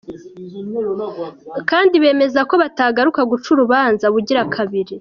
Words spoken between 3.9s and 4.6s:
ubugira